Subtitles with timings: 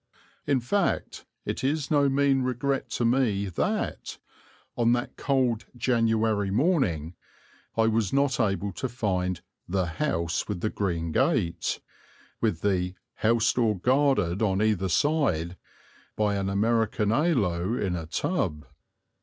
[0.47, 4.17] In fact, it is no mean regret to me that,
[4.75, 7.13] on that cold January morning,
[7.77, 11.81] I was not able to find "the house with the green gate,"
[12.41, 15.55] with the "house door guarded on either side
[16.15, 18.65] by an American aloe in a tub."